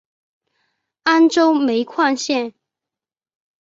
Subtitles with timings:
[1.03, 2.55] 安州煤矿线